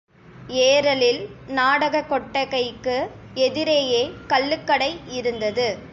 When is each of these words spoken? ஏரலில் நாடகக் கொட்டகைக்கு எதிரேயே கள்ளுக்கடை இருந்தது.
ஏரலில் 0.47 1.29
நாடகக் 1.47 2.09
கொட்டகைக்கு 2.09 3.09
எதிரேயே 3.33 4.11
கள்ளுக்கடை 4.27 4.99
இருந்தது. 5.07 5.89